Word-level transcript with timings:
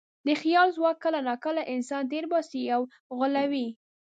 د 0.27 0.29
خیال 0.41 0.67
ځواک 0.77 0.97
کله 1.03 1.19
ناکله 1.27 1.61
انسان 1.75 2.03
تېر 2.11 2.25
باسي 2.31 2.63
او 2.75 2.81
غولوي. 3.17 3.67